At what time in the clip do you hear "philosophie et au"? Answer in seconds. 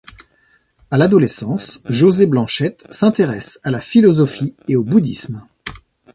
3.81-4.83